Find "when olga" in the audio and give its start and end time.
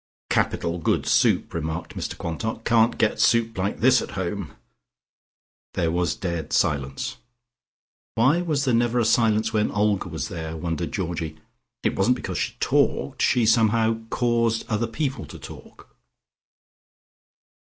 9.53-10.09